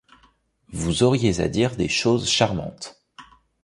[0.73, 2.99] Vous auriez à dire des choses charmantes.